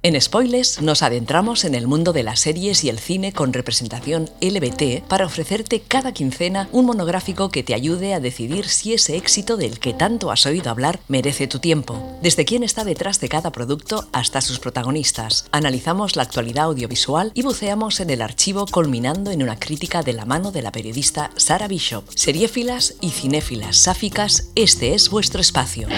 [0.00, 4.30] En Spoilers nos adentramos en el mundo de las series y el cine con representación
[4.40, 9.56] LBT para ofrecerte cada quincena un monográfico que te ayude a decidir si ese éxito
[9.56, 12.16] del que tanto has oído hablar merece tu tiempo.
[12.22, 15.46] Desde quién está detrás de cada producto hasta sus protagonistas.
[15.50, 20.24] Analizamos la actualidad audiovisual y buceamos en el archivo culminando en una crítica de la
[20.24, 22.04] mano de la periodista Sara Bishop.
[22.14, 25.88] Seriéfilas y cinéfilas sáficas, este es vuestro espacio.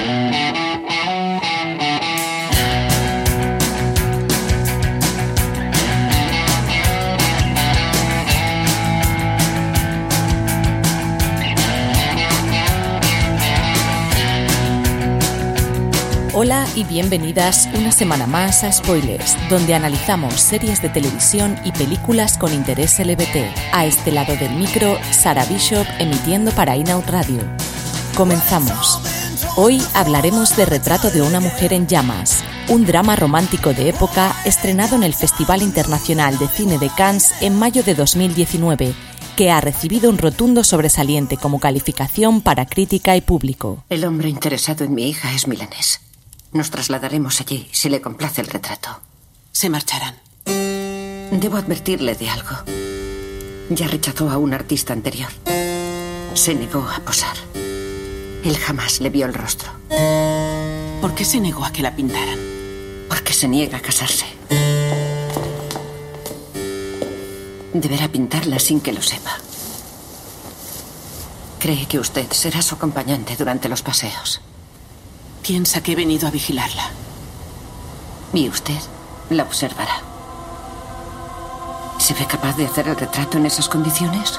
[16.43, 22.39] Hola y bienvenidas una semana más a Spoilers, donde analizamos series de televisión y películas
[22.39, 23.45] con interés LBT.
[23.75, 27.43] A este lado del micro, Sara Bishop emitiendo para Inout Radio.
[28.17, 29.03] Comenzamos.
[29.57, 34.97] Hoy hablaremos de Retrato de una mujer en llamas, un drama romántico de época estrenado
[34.97, 38.95] en el Festival Internacional de Cine de Cannes en mayo de 2019
[39.37, 43.85] que ha recibido un rotundo sobresaliente como calificación para crítica y público.
[43.91, 46.01] El hombre interesado en mi hija es milanés.
[46.53, 49.01] Nos trasladaremos allí si le complace el retrato.
[49.53, 50.17] Se marcharán.
[50.45, 52.57] Debo advertirle de algo.
[53.69, 55.31] Ya rechazó a un artista anterior.
[56.35, 57.37] Se negó a posar.
[58.45, 59.71] Él jamás le vio el rostro.
[61.01, 62.39] ¿Por qué se negó a que la pintaran?
[63.09, 64.27] Porque se niega a casarse.
[67.73, 69.37] Deberá pintarla sin que lo sepa.
[71.61, 74.41] Cree que usted será su acompañante durante los paseos.
[75.51, 76.91] Piensa que he venido a vigilarla.
[78.33, 78.79] Y usted
[79.31, 80.01] la observará.
[81.99, 84.39] ¿Se ve capaz de hacer el retrato en esas condiciones?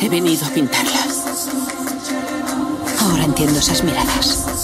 [0.00, 0.97] He venido a pintarla.
[3.38, 4.57] Ahora entiendo esas miradas.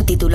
[0.00, 0.29] Su título?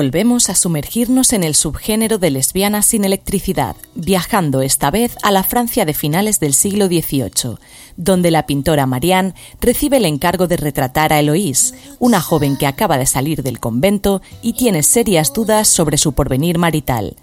[0.00, 5.44] Volvemos a sumergirnos en el subgénero de lesbianas sin electricidad, viajando esta vez a la
[5.44, 7.58] Francia de finales del siglo XVIII,
[7.98, 12.96] donde la pintora Marianne recibe el encargo de retratar a Eloise, una joven que acaba
[12.96, 17.14] de salir del convento y tiene serias dudas sobre su porvenir marital.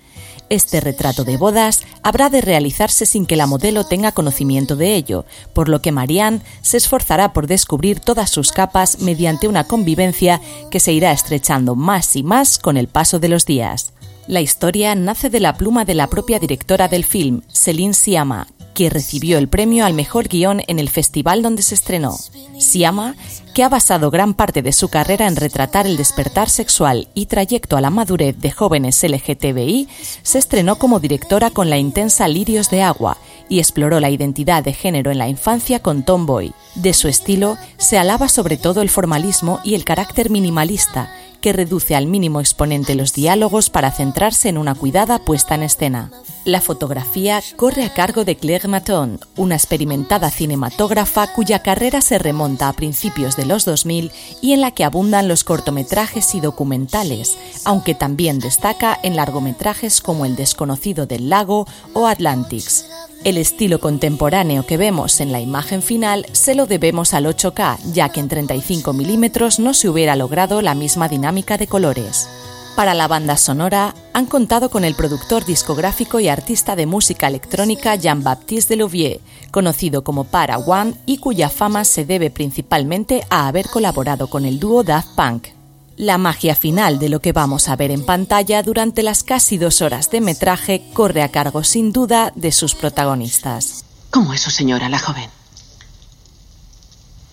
[0.50, 5.26] Este retrato de bodas habrá de realizarse sin que la modelo tenga conocimiento de ello,
[5.54, 10.40] por lo que Marianne se esforzará por descubrir todas sus capas mediante una convivencia
[10.72, 13.92] que se irá estrechando más y más con el paso de los días.
[14.28, 18.48] La historia nace de la pluma de la propia directora del film, Céline Sciamma,
[18.78, 22.16] que recibió el premio al mejor guion en el festival donde se estrenó.
[22.60, 23.16] Siama,
[23.56, 27.76] que ha basado gran parte de su carrera en retratar el despertar sexual y trayecto
[27.76, 29.88] a la madurez de jóvenes LGTBI,
[30.22, 33.18] se estrenó como directora con la intensa Lirios de Agua
[33.50, 36.54] y exploró la identidad de género en la infancia con Tomboy.
[36.76, 41.12] De su estilo se alaba sobre todo el formalismo y el carácter minimalista,
[41.42, 46.12] que reduce al mínimo exponente los diálogos para centrarse en una cuidada puesta en escena.
[46.46, 52.70] La fotografía corre a cargo de Claire Maton, una experimentada cinematógrafa cuya carrera se remonta
[52.70, 54.12] a principios de los 2000
[54.42, 60.26] y en la que abundan los cortometrajes y documentales, aunque también destaca en largometrajes como
[60.26, 62.86] El desconocido del lago o Atlantics.
[63.24, 68.10] El estilo contemporáneo que vemos en la imagen final se lo debemos al 8K, ya
[68.10, 72.30] que en 35 milímetros no se hubiera logrado la misma dinámica de colores.
[72.78, 77.96] Para la banda sonora han contado con el productor discográfico y artista de música electrónica
[77.96, 84.30] Jean-Baptiste Delouvier, conocido como Para One y cuya fama se debe principalmente a haber colaborado
[84.30, 85.57] con el dúo Daft Punk.
[85.98, 89.82] La magia final de lo que vamos a ver en pantalla durante las casi dos
[89.82, 93.84] horas de metraje corre a cargo sin duda de sus protagonistas.
[94.12, 95.28] ¿Cómo es su señora, la joven?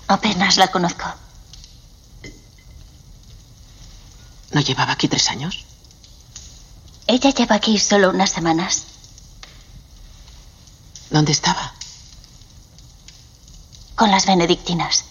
[0.08, 1.04] Apenas la conozco.
[4.52, 5.66] ¿No llevaba aquí tres años?
[7.06, 8.84] Ella lleva aquí solo unas semanas.
[11.10, 11.74] ¿Dónde estaba?
[13.94, 15.04] Con las benedictinas.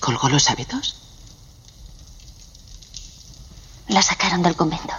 [0.00, 0.96] ¿Colgó los hábitos?
[3.88, 4.92] La sacaron del convento.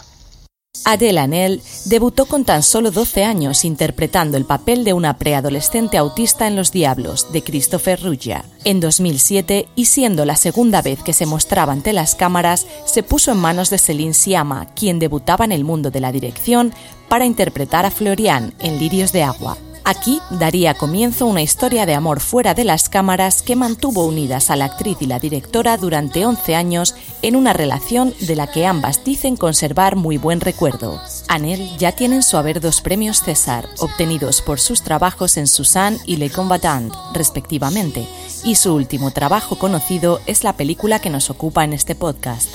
[0.86, 6.48] Adele Anel debutó con tan solo 12 años interpretando el papel de una preadolescente autista
[6.48, 8.46] en Los Diablos, de Christopher Ruggia.
[8.64, 13.32] En 2007, y siendo la segunda vez que se mostraba ante las cámaras, se puso
[13.32, 16.74] en manos de Céline Sciamma, quien debutaba en el mundo de la dirección
[17.08, 19.58] para interpretar a Florian en Lirios de Agua.
[19.90, 24.56] Aquí daría comienzo una historia de amor fuera de las cámaras que mantuvo unidas a
[24.56, 26.94] la actriz y la directora durante 11 años
[27.24, 31.02] en una relación de la que ambas dicen conservar muy buen recuerdo.
[31.28, 35.98] Anel ya tiene en su haber dos premios César, obtenidos por sus trabajos en Suzanne
[36.06, 38.08] y Le Combattant, respectivamente,
[38.44, 42.48] y su último trabajo conocido es la película que nos ocupa en este podcast.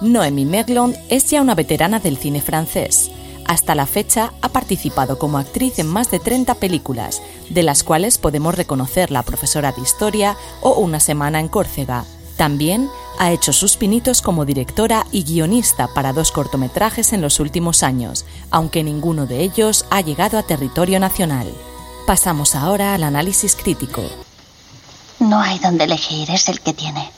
[0.00, 3.10] Noemi Merlon es ya una veterana del cine francés
[3.46, 8.18] hasta la fecha ha participado como actriz en más de 30 películas, de las cuales
[8.18, 12.04] podemos reconocer La profesora de historia o Una semana en Córcega.
[12.36, 17.82] También ha hecho sus pinitos como directora y guionista para dos cortometrajes en los últimos
[17.82, 21.52] años, aunque ninguno de ellos ha llegado a territorio nacional.
[22.06, 24.02] Pasamos ahora al análisis crítico.
[25.20, 27.10] No hay donde elegir, es el que tiene.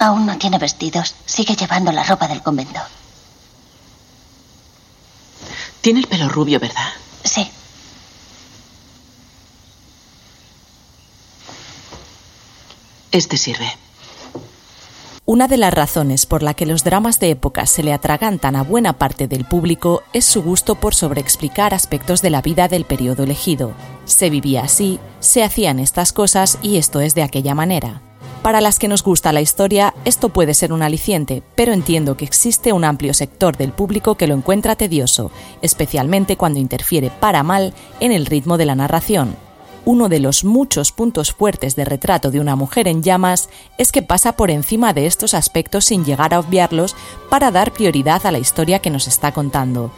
[0.00, 1.14] Aún no tiene vestidos.
[1.26, 2.80] Sigue llevando la ropa del convento.
[5.82, 6.88] Tiene el pelo rubio, ¿verdad?
[7.22, 7.50] Sí.
[13.12, 13.70] Este sirve.
[15.26, 18.62] Una de las razones por la que los dramas de época se le atragantan a
[18.62, 23.24] buena parte del público es su gusto por sobreexplicar aspectos de la vida del periodo
[23.24, 23.74] elegido.
[24.06, 28.00] Se vivía así, se hacían estas cosas y esto es de aquella manera.
[28.42, 32.24] Para las que nos gusta la historia, esto puede ser un aliciente, pero entiendo que
[32.24, 37.74] existe un amplio sector del público que lo encuentra tedioso, especialmente cuando interfiere para mal
[38.00, 39.36] en el ritmo de la narración.
[39.84, 44.02] Uno de los muchos puntos fuertes de retrato de una mujer en llamas es que
[44.02, 46.96] pasa por encima de estos aspectos sin llegar a obviarlos
[47.28, 49.90] para dar prioridad a la historia que nos está contando.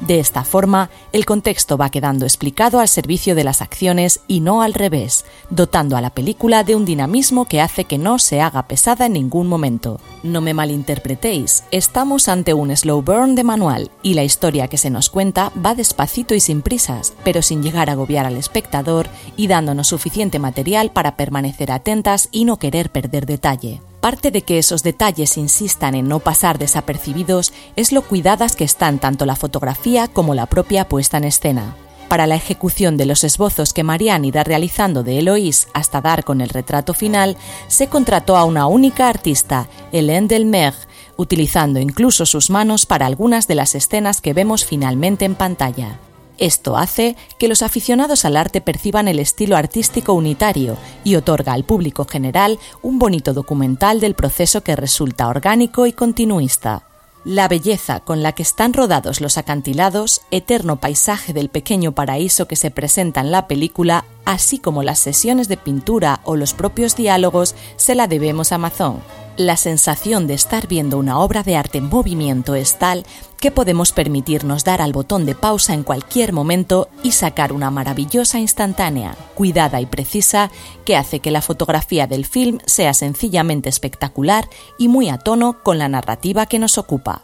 [0.00, 4.62] De esta forma, el contexto va quedando explicado al servicio de las acciones y no
[4.62, 8.68] al revés, dotando a la película de un dinamismo que hace que no se haga
[8.68, 10.00] pesada en ningún momento.
[10.22, 14.90] No me malinterpretéis, estamos ante un slow burn de manual y la historia que se
[14.90, 19.48] nos cuenta va despacito y sin prisas, pero sin llegar a agobiar al espectador y
[19.48, 23.80] dándonos suficiente material para permanecer atentas y no querer perder detalle.
[24.00, 29.00] Parte de que esos detalles insistan en no pasar desapercibidos es lo cuidadas que están
[29.00, 31.74] tanto la fotografía como la propia puesta en escena.
[32.08, 36.40] Para la ejecución de los esbozos que Marianne irá realizando de Eloís hasta dar con
[36.40, 37.36] el retrato final,
[37.66, 40.74] se contrató a una única artista, Hélène Delmer,
[41.16, 45.98] utilizando incluso sus manos para algunas de las escenas que vemos finalmente en pantalla.
[46.38, 51.64] Esto hace que los aficionados al arte perciban el estilo artístico unitario y otorga al
[51.64, 56.84] público general un bonito documental del proceso que resulta orgánico y continuista.
[57.24, 62.54] La belleza con la que están rodados los acantilados, eterno paisaje del pequeño paraíso que
[62.54, 67.56] se presenta en la película, así como las sesiones de pintura o los propios diálogos,
[67.76, 69.02] se la debemos a Amazon.
[69.38, 73.06] La sensación de estar viendo una obra de arte en movimiento es tal
[73.38, 78.40] que podemos permitirnos dar al botón de pausa en cualquier momento y sacar una maravillosa
[78.40, 80.50] instantánea, cuidada y precisa,
[80.84, 85.78] que hace que la fotografía del film sea sencillamente espectacular y muy a tono con
[85.78, 87.20] la narrativa que nos ocupa.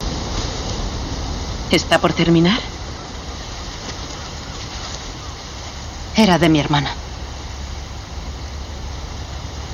[1.72, 2.60] ¿Está por terminar?
[6.16, 6.94] Era de mi hermana.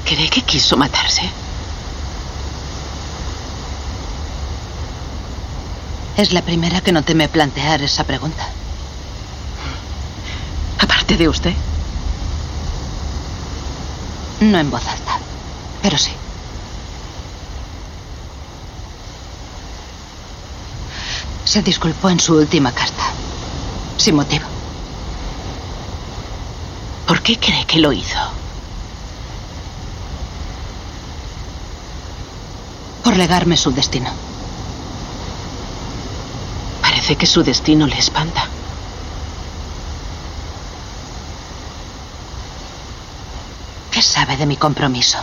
[0.07, 1.31] ¿Cree que quiso matarse?
[6.21, 8.47] Es la primera que no teme plantear esa pregunta.
[10.79, 11.55] Aparte de usted.
[14.41, 15.19] No en voz alta,
[15.81, 16.13] pero sí.
[21.47, 23.05] Se disculpó en su última carta.
[23.97, 24.45] Sin motivo.
[27.07, 28.19] ¿Por qué cree que lo hizo?
[33.03, 34.30] Por legarme su destino.
[37.19, 38.47] Que su destino le espanta.
[43.91, 45.19] ¿Qué sabe de mi compromiso?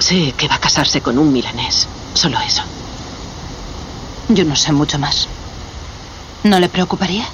[0.00, 1.86] Sé que va a casarse con un milanés.
[2.14, 2.62] Solo eso.
[4.30, 5.28] Yo no sé mucho más.
[6.42, 7.24] ¿No le preocuparía?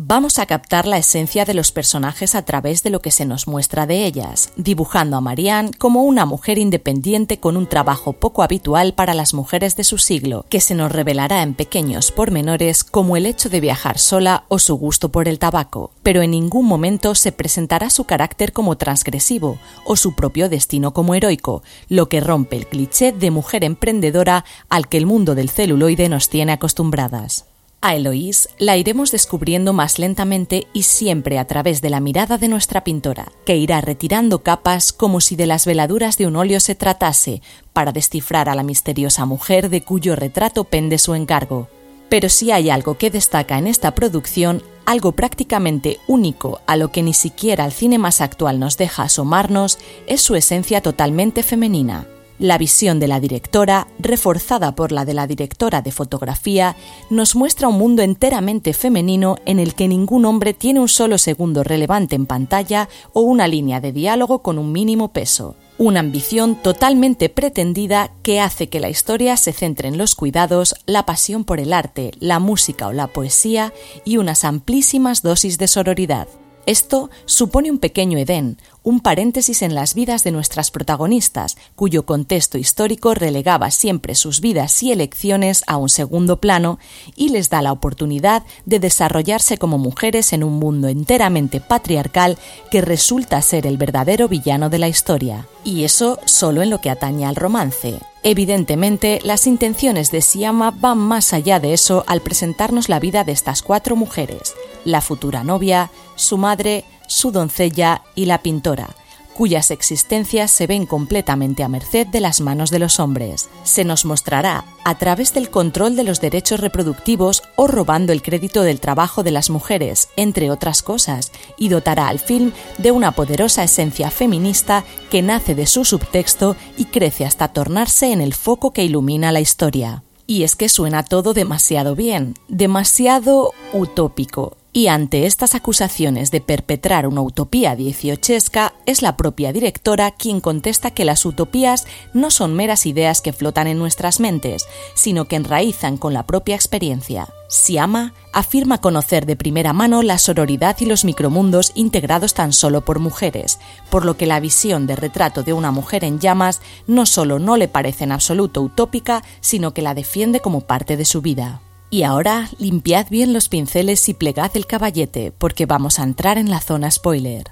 [0.00, 3.48] Vamos a captar la esencia de los personajes a través de lo que se nos
[3.48, 8.94] muestra de ellas, dibujando a Marianne como una mujer independiente con un trabajo poco habitual
[8.94, 13.26] para las mujeres de su siglo, que se nos revelará en pequeños pormenores como el
[13.26, 17.32] hecho de viajar sola o su gusto por el tabaco, pero en ningún momento se
[17.32, 22.68] presentará su carácter como transgresivo o su propio destino como heroico, lo que rompe el
[22.68, 27.46] cliché de mujer emprendedora al que el mundo del celuloide nos tiene acostumbradas.
[27.80, 32.48] A Eloís la iremos descubriendo más lentamente y siempre a través de la mirada de
[32.48, 36.74] nuestra pintora, que irá retirando capas como si de las veladuras de un óleo se
[36.74, 37.40] tratase,
[37.72, 41.68] para descifrar a la misteriosa mujer de cuyo retrato pende su encargo.
[42.08, 47.04] Pero si hay algo que destaca en esta producción, algo prácticamente único a lo que
[47.04, 52.08] ni siquiera el cine más actual nos deja asomarnos, es su esencia totalmente femenina.
[52.38, 56.76] La visión de la directora, reforzada por la de la directora de fotografía,
[57.10, 61.64] nos muestra un mundo enteramente femenino en el que ningún hombre tiene un solo segundo
[61.64, 65.56] relevante en pantalla o una línea de diálogo con un mínimo peso.
[65.78, 71.06] Una ambición totalmente pretendida que hace que la historia se centre en los cuidados, la
[71.06, 73.72] pasión por el arte, la música o la poesía
[74.04, 76.28] y unas amplísimas dosis de sororidad.
[76.68, 82.58] Esto supone un pequeño Edén, un paréntesis en las vidas de nuestras protagonistas, cuyo contexto
[82.58, 86.78] histórico relegaba siempre sus vidas y elecciones a un segundo plano
[87.16, 92.36] y les da la oportunidad de desarrollarse como mujeres en un mundo enteramente patriarcal
[92.70, 95.46] que resulta ser el verdadero villano de la historia.
[95.64, 97.98] Y eso solo en lo que atañe al romance.
[98.24, 103.32] Evidentemente, las intenciones de Siama van más allá de eso al presentarnos la vida de
[103.32, 108.94] estas cuatro mujeres, la futura novia, su madre, su doncella y la pintora,
[109.38, 113.48] cuyas existencias se ven completamente a merced de las manos de los hombres.
[113.62, 118.62] Se nos mostrará a través del control de los derechos reproductivos o robando el crédito
[118.62, 123.62] del trabajo de las mujeres, entre otras cosas, y dotará al film de una poderosa
[123.62, 128.82] esencia feminista que nace de su subtexto y crece hasta tornarse en el foco que
[128.82, 130.02] ilumina la historia.
[130.26, 137.08] Y es que suena todo demasiado bien, demasiado utópico, y ante estas acusaciones de perpetrar
[137.08, 142.86] una utopía dieciochesca, es la propia directora quien contesta que las utopías no son meras
[142.86, 147.26] ideas que flotan en nuestras mentes, sino que enraizan con la propia experiencia.
[147.48, 153.00] Siama afirma conocer de primera mano la sororidad y los micromundos integrados tan solo por
[153.00, 153.58] mujeres,
[153.90, 157.56] por lo que la visión de retrato de una mujer en llamas no solo no
[157.56, 161.62] le parece en absoluto utópica, sino que la defiende como parte de su vida.
[161.90, 166.50] Y ahora limpiad bien los pinceles y plegad el caballete, porque vamos a entrar en
[166.50, 167.50] la zona spoiler.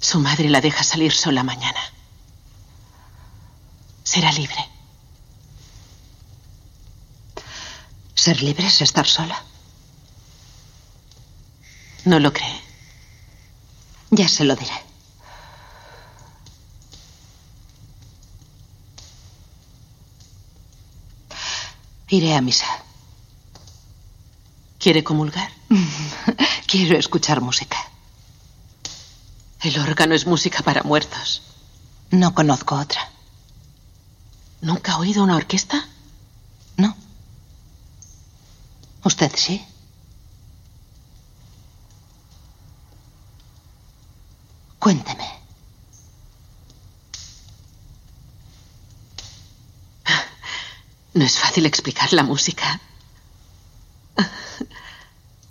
[0.00, 1.80] Su madre la deja salir sola mañana.
[4.02, 4.56] Será libre.
[8.14, 9.44] ¿Ser libre es estar sola?
[12.04, 12.60] ¿No lo cree?
[14.10, 14.85] Ya se lo diré.
[22.08, 22.66] Iré a misa.
[24.78, 25.50] ¿Quiere comulgar?
[26.66, 27.76] Quiero escuchar música.
[29.60, 31.42] El órgano es música para muertos.
[32.10, 33.10] No conozco otra.
[34.60, 35.88] ¿Nunca ha oído una orquesta?
[36.76, 36.96] No.
[39.02, 39.64] ¿Usted sí?
[44.78, 45.35] Cuénteme.
[51.16, 52.78] No es fácil explicar la música.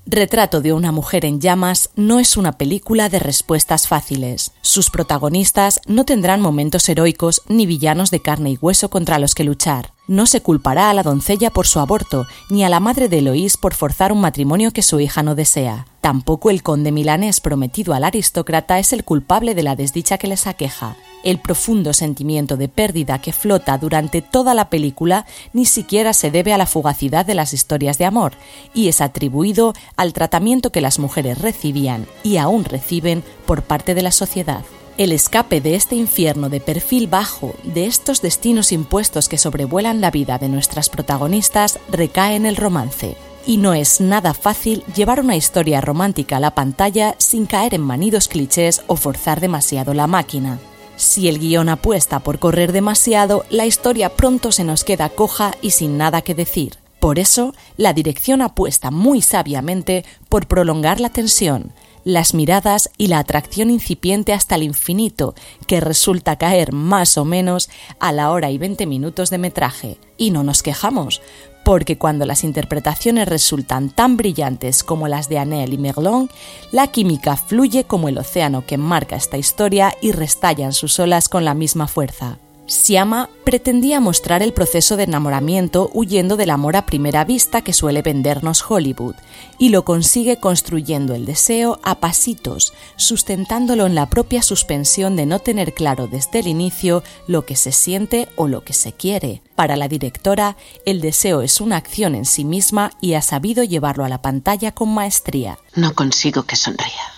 [0.06, 4.52] Retrato de una mujer en llamas no es una película de respuestas fáciles.
[4.62, 9.44] Sus protagonistas no tendrán momentos heroicos ni villanos de carne y hueso contra los que
[9.44, 9.95] luchar.
[10.08, 13.58] No se culpará a la doncella por su aborto, ni a la madre de Eloís
[13.58, 15.88] por forzar un matrimonio que su hija no desea.
[16.00, 20.46] Tampoco el conde milanés prometido al aristócrata es el culpable de la desdicha que les
[20.46, 20.96] aqueja.
[21.24, 26.54] El profundo sentimiento de pérdida que flota durante toda la película ni siquiera se debe
[26.54, 28.34] a la fugacidad de las historias de amor,
[28.76, 34.04] y es atribuido al tratamiento que las mujeres recibían y aún reciben por parte de
[34.04, 34.64] la sociedad.
[34.98, 40.10] El escape de este infierno de perfil bajo, de estos destinos impuestos que sobrevuelan la
[40.10, 43.18] vida de nuestras protagonistas, recae en el romance.
[43.46, 47.82] Y no es nada fácil llevar una historia romántica a la pantalla sin caer en
[47.82, 50.60] manidos clichés o forzar demasiado la máquina.
[50.96, 55.72] Si el guion apuesta por correr demasiado, la historia pronto se nos queda coja y
[55.72, 56.78] sin nada que decir.
[57.02, 61.74] Por eso, la dirección apuesta muy sabiamente por prolongar la tensión,
[62.06, 65.36] las miradas y la atracción incipiente hasta el infinito,
[65.68, 67.70] que resulta caer más o menos
[68.00, 69.98] a la hora y 20 minutos de metraje.
[70.16, 71.22] Y no nos quejamos,
[71.66, 76.30] porque cuando las interpretaciones resultan tan brillantes como las de Anel y Merlon,
[76.72, 81.44] la química fluye como el océano que marca esta historia y restallan sus olas con
[81.44, 82.38] la misma fuerza.
[82.68, 88.02] Siama pretendía mostrar el proceso de enamoramiento huyendo del amor a primera vista que suele
[88.02, 89.14] vendernos Hollywood,
[89.60, 95.40] y lo consigue construyendo el deseo a pasitos, sustentándolo en la propia suspensión de no
[95.40, 99.44] tener claro desde el inicio lo que se siente o lo que se quiere.
[99.56, 100.58] Para la directora,
[100.88, 104.72] el deseo es una acción en sí misma y ha sabido llevarlo a la pantalla
[104.72, 105.60] con maestría.
[105.76, 107.14] No consigo que sonría.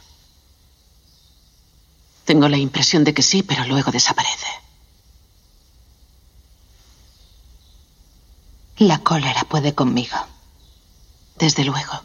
[2.26, 4.67] Tengo la impresión de que sí, pero luego desaparece.
[8.80, 10.18] La cólera puede conmigo.
[11.36, 12.02] Desde luego.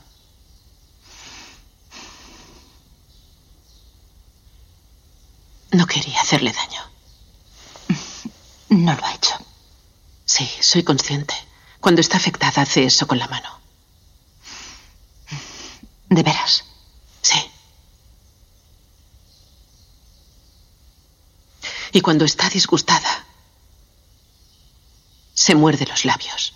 [5.73, 6.81] No quería hacerle daño.
[8.71, 9.35] No lo ha hecho.
[10.25, 11.35] Sí, soy consciente.
[11.81, 13.61] Cuando está afectada hace eso con la mano.
[16.09, 16.65] ¿De veras?
[17.21, 17.51] Sí.
[21.93, 23.27] Y cuando está disgustada,
[25.35, 26.55] se muerde los labios.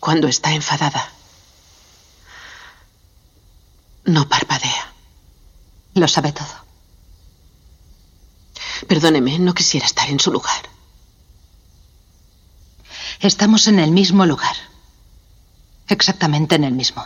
[0.00, 1.12] Cuando está enfadada,
[4.04, 4.92] no parpadea.
[5.94, 6.48] Lo sabe todo.
[8.88, 10.62] Perdóneme, no quisiera estar en su lugar.
[13.20, 14.56] Estamos en el mismo lugar.
[15.88, 17.04] Exactamente en el mismo.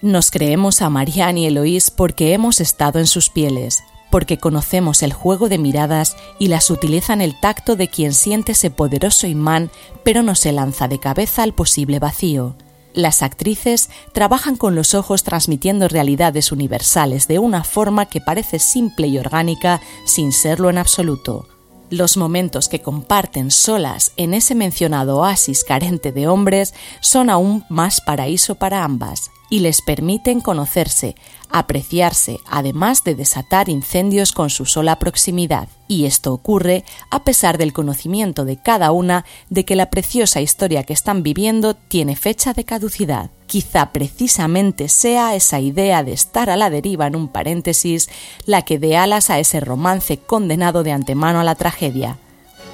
[0.00, 3.82] Nos creemos a Marianne y Eloís porque hemos estado en sus pieles,
[4.16, 8.52] porque conocemos el juego de miradas y las utiliza en el tacto de quien siente
[8.52, 9.70] ese poderoso imán,
[10.04, 12.56] pero no se lanza de cabeza al posible vacío.
[12.94, 19.06] Las actrices trabajan con los ojos transmitiendo realidades universales de una forma que parece simple
[19.06, 21.46] y orgánica sin serlo en absoluto.
[21.90, 28.00] Los momentos que comparten solas en ese mencionado oasis carente de hombres son aún más
[28.00, 31.16] paraíso para ambas y les permiten conocerse,
[31.50, 35.68] apreciarse, además de desatar incendios con su sola proximidad.
[35.88, 40.84] Y esto ocurre a pesar del conocimiento de cada una de que la preciosa historia
[40.84, 43.30] que están viviendo tiene fecha de caducidad.
[43.46, 48.08] Quizá precisamente sea esa idea de estar a la deriva en un paréntesis
[48.44, 52.18] la que dé alas a ese romance condenado de antemano a la tragedia,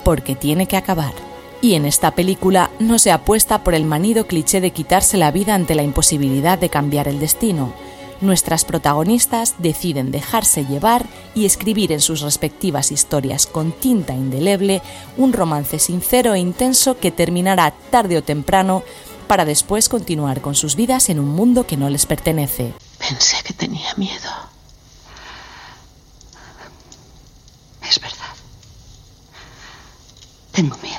[0.04, 1.12] porque tiene que acabar.
[1.60, 5.54] Y en esta película no se apuesta por el manido cliché de quitarse la vida
[5.54, 7.72] ante la imposibilidad de cambiar el destino.
[8.22, 14.80] Nuestras protagonistas deciden dejarse llevar y escribir en sus respectivas historias con tinta indeleble
[15.16, 18.84] un romance sincero e intenso que terminará tarde o temprano
[19.26, 22.72] para después continuar con sus vidas en un mundo que no les pertenece.
[22.98, 24.30] Pensé que tenía miedo.
[27.88, 28.18] Es verdad.
[30.52, 30.98] Tengo miedo.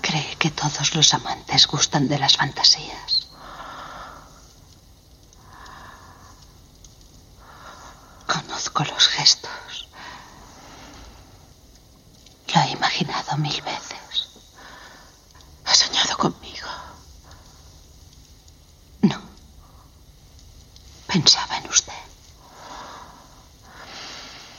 [0.00, 3.26] Cree que todos los amantes gustan de las fantasías.
[8.24, 9.88] Conozco los gestos.
[12.54, 14.28] Lo he imaginado mil veces.
[15.64, 16.68] ¿Ha soñado conmigo?
[19.00, 19.20] No.
[21.08, 21.92] Pensaba en usted.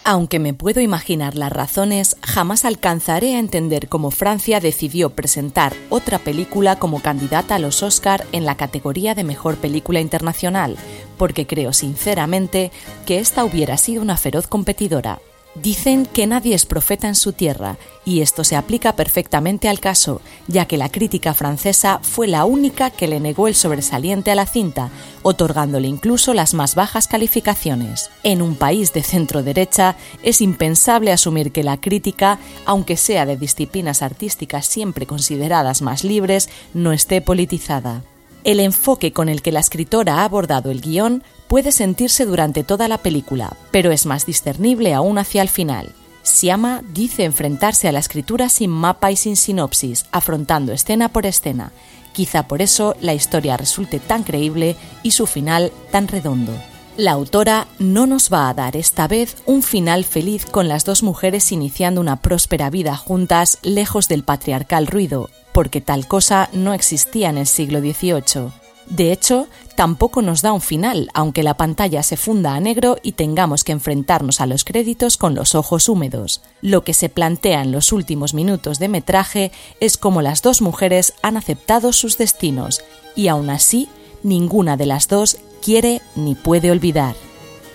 [0.06, 6.20] Aunque me puedo imaginar las razones, jamás alcanzaré a entender cómo Francia decidió presentar otra
[6.20, 10.76] película como candidata a los Oscar en la categoría de Mejor Película Internacional,
[11.18, 12.74] porque creo sinceramente
[13.06, 15.20] que esta hubiera sido una feroz competidora.
[15.56, 20.20] Dicen que nadie es profeta en su tierra, y esto se aplica perfectamente al caso,
[20.48, 24.48] ya que la crítica francesa fue la única que le negó el sobresaliente a la
[24.48, 24.90] cinta,
[25.22, 28.10] otorgándole incluso las más bajas calificaciones.
[28.24, 33.38] En un país de centro derecha es impensable asumir que la crítica, aunque sea de
[33.38, 38.02] disciplinas artísticas siempre consideradas más libres, no esté politizada.
[38.44, 42.90] El enfoque con el que la escritora ha abordado el guion puede sentirse durante toda
[42.90, 45.94] la película, pero es más discernible aún hacia el final.
[46.24, 51.72] Siama dice enfrentarse a la escritura sin mapa y sin sinopsis, afrontando escena por escena.
[52.12, 56.54] Quizá por eso la historia resulte tan creíble y su final tan redondo.
[56.98, 61.02] La autora no nos va a dar esta vez un final feliz con las dos
[61.02, 67.30] mujeres iniciando una próspera vida juntas lejos del patriarcal ruido, porque tal cosa no existía
[67.30, 68.52] en el siglo XVIII.
[68.90, 73.14] De hecho, tampoco nos da un final, aunque la pantalla se funda a negro y
[73.14, 76.42] tengamos que enfrentarnos a los créditos con los ojos húmedos.
[76.62, 81.14] Lo que se plantea en los últimos minutos de metraje es cómo las dos mujeres
[81.22, 82.84] han aceptado sus destinos,
[83.16, 83.88] y aún así,
[84.22, 87.16] ninguna de las dos quiere ni puede olvidar.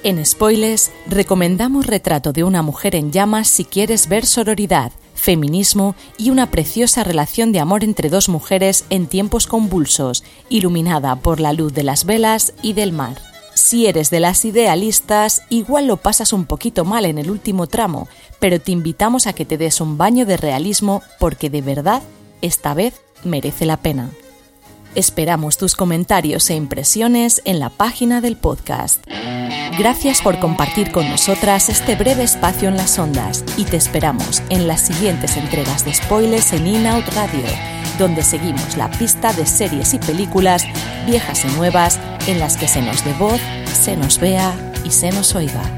[0.05, 6.31] En Spoilers recomendamos Retrato de una mujer en llamas si quieres ver sororidad, feminismo y
[6.31, 11.75] una preciosa relación de amor entre dos mujeres en tiempos convulsos, iluminada por la luz
[11.75, 13.21] de las velas y del mar.
[13.55, 18.09] Si eres de las idealistas, igual lo pasas un poquito mal en el último tramo,
[18.39, 22.03] pero te invitamos a que te des un baño de realismo porque de verdad,
[22.41, 24.11] esta vez merece la pena.
[24.95, 29.05] Esperamos tus comentarios e impresiones en la página del podcast.
[29.79, 34.67] Gracias por compartir con nosotras este breve espacio en las ondas y te esperamos en
[34.67, 37.45] las siguientes entregas de spoilers en In Out Radio,
[37.99, 40.65] donde seguimos la pista de series y películas
[41.07, 43.41] viejas y nuevas en las que se nos dé voz,
[43.73, 44.53] se nos vea
[44.85, 45.78] y se nos oiga.